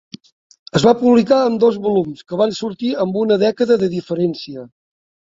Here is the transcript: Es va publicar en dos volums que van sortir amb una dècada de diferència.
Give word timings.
Es 0.77 0.85
va 0.87 0.93
publicar 1.01 1.37
en 1.49 1.59
dos 1.63 1.77
volums 1.83 2.23
que 2.31 2.39
van 2.39 2.53
sortir 2.61 2.89
amb 3.05 3.21
una 3.25 3.39
dècada 3.45 3.79
de 3.83 3.91
diferència. 3.93 4.65